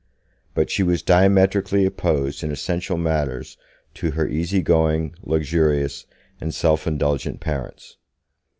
But 0.55 0.71
she 0.71 0.81
was 0.81 1.03
diametrically 1.03 1.85
opposed 1.85 2.43
in 2.43 2.51
essential 2.51 2.97
matters 2.97 3.55
to 3.93 4.09
her 4.09 4.27
easy 4.27 4.63
going, 4.63 5.13
luxurious 5.21 6.07
and 6.39 6.51
self 6.55 6.87
indulgent 6.87 7.39
parents. 7.39 7.97